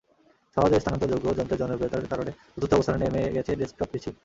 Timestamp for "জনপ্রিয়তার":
1.61-2.11